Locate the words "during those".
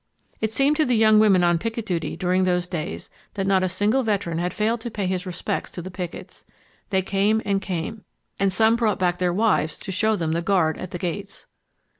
2.17-2.67